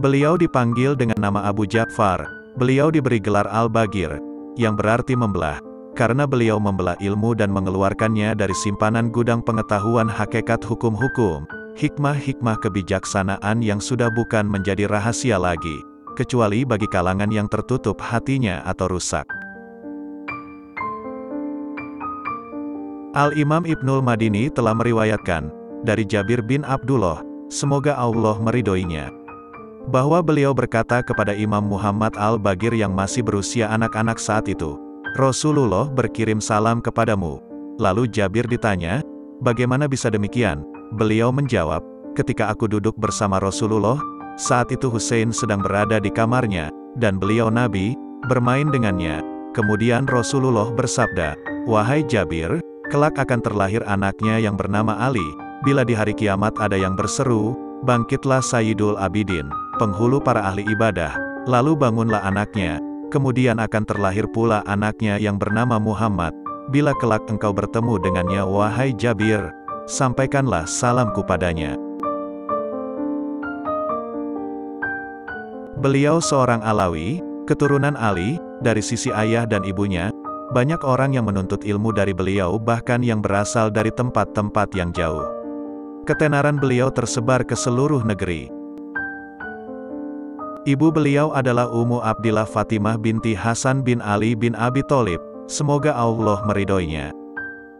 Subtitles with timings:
[0.00, 2.24] Beliau dipanggil dengan nama Abu Ja'far,
[2.56, 4.16] beliau diberi gelar Al-Bagir,
[4.56, 5.60] yang berarti membelah,
[5.92, 11.44] karena beliau membelah ilmu dan mengeluarkannya dari simpanan gudang pengetahuan hakikat hukum-hukum,
[11.76, 15.84] hikmah-hikmah kebijaksanaan yang sudah bukan menjadi rahasia lagi,
[16.16, 19.28] kecuali bagi kalangan yang tertutup hatinya atau rusak.
[23.12, 25.52] Al-Imam Ibnul Madini telah meriwayatkan,
[25.84, 27.20] dari Jabir bin Abdullah,
[27.52, 29.19] semoga Allah meridoinya,
[29.88, 34.76] bahwa beliau berkata kepada Imam Muhammad Al-Bagir yang masih berusia anak-anak saat itu,
[35.16, 37.40] Rasulullah berkirim salam kepadamu.
[37.80, 39.00] Lalu Jabir ditanya,
[39.40, 40.60] bagaimana bisa demikian?
[41.00, 41.80] Beliau menjawab,
[42.12, 43.96] ketika aku duduk bersama Rasulullah,
[44.36, 46.68] saat itu Hussein sedang berada di kamarnya,
[47.00, 47.96] dan beliau Nabi,
[48.28, 49.24] bermain dengannya.
[49.56, 51.34] Kemudian Rasulullah bersabda,
[51.66, 52.60] Wahai Jabir,
[52.92, 55.24] kelak akan terlahir anaknya yang bernama Ali.
[55.66, 57.52] Bila di hari kiamat ada yang berseru,
[57.84, 59.48] bangkitlah Sayyidul Abidin,
[59.80, 61.16] penghulu para ahli ibadah,
[61.48, 62.76] lalu bangunlah anaknya,
[63.08, 66.36] kemudian akan terlahir pula anaknya yang bernama Muhammad.
[66.68, 69.40] Bila kelak engkau bertemu dengannya wahai Jabir,
[69.88, 71.80] sampaikanlah salamku padanya.
[75.80, 80.12] Beliau seorang Alawi, keturunan Ali, dari sisi ayah dan ibunya,
[80.52, 85.24] banyak orang yang menuntut ilmu dari beliau bahkan yang berasal dari tempat-tempat yang jauh.
[86.04, 88.59] Ketenaran beliau tersebar ke seluruh negeri.
[90.68, 95.16] Ibu beliau adalah Ummu Abdillah Fatimah binti Hasan bin Ali bin Abi Tholib,
[95.48, 97.16] semoga Allah meridoinya.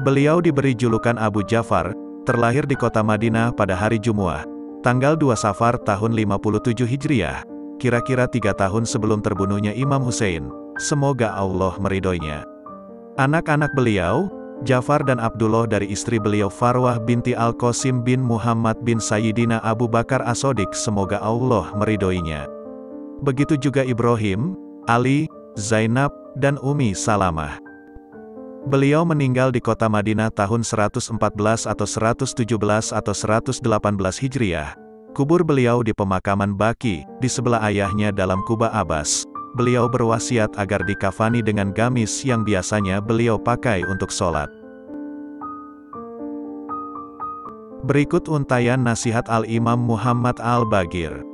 [0.00, 1.92] Beliau diberi julukan Abu Ja'far,
[2.24, 4.48] terlahir di kota Madinah pada hari Jumu'ah,
[4.80, 7.44] tanggal 2 Safar tahun 57 Hijriah,
[7.76, 10.48] kira-kira tiga tahun sebelum terbunuhnya Imam Hussein,
[10.80, 12.48] semoga Allah meridoinya.
[13.20, 14.32] Anak-anak beliau,
[14.64, 20.24] Jafar dan Abdullah dari istri beliau Farwah binti Al-Qasim bin Muhammad bin Sayyidina Abu Bakar
[20.24, 22.61] Asodik semoga Allah meridoinya.
[23.22, 24.58] Begitu juga Ibrahim,
[24.90, 27.62] Ali, Zainab, dan Umi Salamah.
[28.66, 31.08] Beliau meninggal di kota Madinah tahun 114
[31.66, 32.34] atau 117
[32.94, 33.62] atau 118
[34.22, 34.74] Hijriah.
[35.14, 41.44] Kubur beliau di pemakaman Baki, di sebelah ayahnya dalam Kuba Abbas beliau berwasiat agar dikafani
[41.44, 44.48] dengan gamis yang biasanya beliau pakai untuk sholat.
[47.82, 51.31] Berikut untayan nasihat Al-Imam Muhammad Al-Bagir.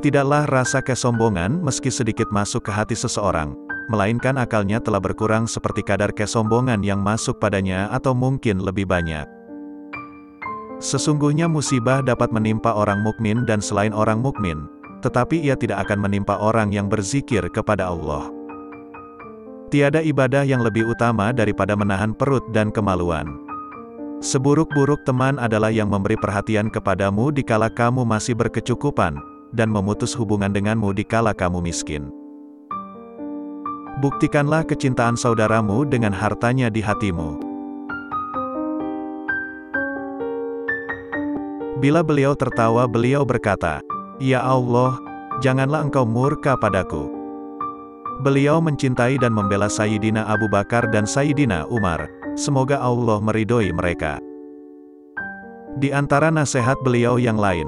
[0.00, 3.52] Tidaklah rasa kesombongan meski sedikit masuk ke hati seseorang,
[3.92, 9.28] melainkan akalnya telah berkurang seperti kadar kesombongan yang masuk padanya atau mungkin lebih banyak.
[10.80, 14.64] Sesungguhnya musibah dapat menimpa orang mukmin dan selain orang mukmin,
[15.04, 18.32] tetapi ia tidak akan menimpa orang yang berzikir kepada Allah.
[19.68, 23.36] Tiada ibadah yang lebih utama daripada menahan perut dan kemaluan.
[24.24, 29.20] Seburuk-buruk teman adalah yang memberi perhatian kepadamu dikala kamu masih berkecukupan,
[29.54, 32.10] dan memutus hubungan denganmu dikala kamu miskin.
[34.00, 37.36] Buktikanlah kecintaan saudaramu dengan hartanya di hatimu.
[41.80, 43.80] Bila beliau tertawa beliau berkata,
[44.20, 45.00] Ya Allah,
[45.40, 47.08] janganlah engkau murka padaku.
[48.20, 52.04] Beliau mencintai dan membela Sayyidina Abu Bakar dan Sayyidina Umar,
[52.36, 54.20] semoga Allah meridoi mereka.
[55.80, 57.64] Di antara nasihat beliau yang lain,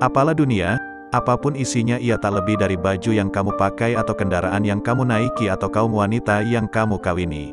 [0.00, 0.79] apalah dunia,
[1.10, 5.02] apa pun isinya ia tak lebih dari baju yang kamu pakai atau kendaraan yang kamu
[5.02, 7.50] naiki atau kaum wanita yang kamu kawini.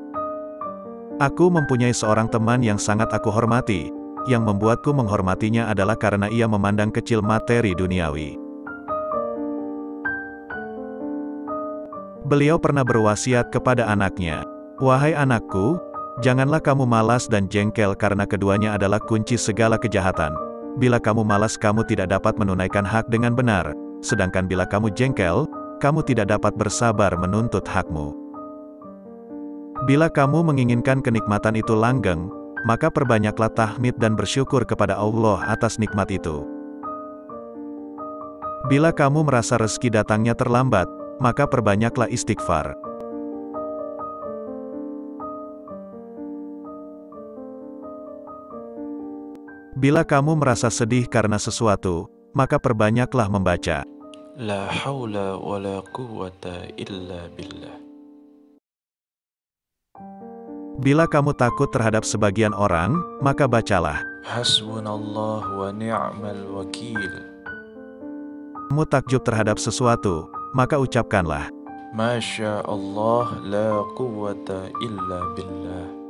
[1.18, 3.90] Aku mempunyai seorang teman yang sangat aku hormati,
[4.30, 8.38] yang membuatku menghormatinya adalah karena ia memandang kecil materi duniawi.
[12.30, 14.46] Beliau pernah berwasiat kepada anaknya,
[14.78, 15.82] Wahai anakku,
[16.22, 20.47] janganlah kamu malas dan jengkel karena keduanya adalah kunci segala kejahatan.
[20.78, 23.74] Bila kamu malas kamu tidak dapat menunaikan hak dengan benar,
[24.06, 25.50] sedangkan bila kamu jengkel,
[25.82, 28.14] kamu tidak dapat bersabar menuntut hakmu.
[29.90, 32.30] Bila kamu menginginkan kenikmatan itu langgeng,
[32.66, 36.46] maka perbanyaklah tahmid dan bersyukur kepada Allah atas nikmat itu.
[38.70, 40.86] Bila kamu merasa rezeki datangnya terlambat,
[41.18, 42.87] maka perbanyaklah istighfar.
[49.78, 53.86] Bila kamu merasa sedih karena sesuatu, maka perbanyaklah membaca.
[54.34, 57.78] La haula wa la quwwata illa billah.
[60.82, 64.02] Bila kamu takut terhadap sebagian orang, maka bacalah.
[64.26, 67.14] Hasbunallah wa ni'mal wakil.
[68.74, 70.26] Kamu takjub terhadap sesuatu,
[70.58, 71.54] maka ucapkanlah.
[71.94, 76.07] Masya Allah la quwwata illa billah.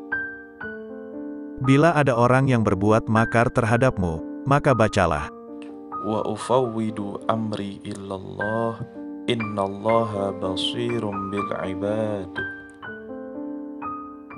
[1.58, 5.34] Bila ada orang yang berbuat makar terhadapmu, maka bacalah.
[6.06, 8.78] Wa ufawwidu amri illallah,
[9.26, 12.30] innallaha basirum bil ibad.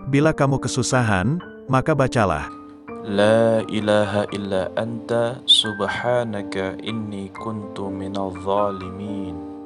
[0.07, 2.47] Bila kamu kesusahan, maka bacalah.
[3.03, 9.58] La ilaha illa anta subhanaka inni kuntu minal zalimin.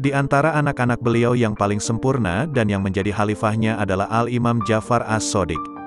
[0.00, 5.79] Di antara anak-anak beliau yang paling sempurna dan yang menjadi khalifahnya adalah Al-Imam Jafar As-Sodiq.